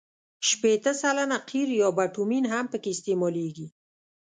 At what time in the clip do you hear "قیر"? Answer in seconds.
1.49-1.69